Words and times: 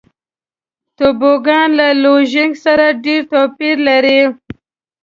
توبوګان 0.97 1.69
له 1.79 1.87
لوژینګ 2.03 2.53
سره 2.65 2.85
ډېر 3.05 3.21
توپیر 3.31 3.75
لري. 3.87 4.21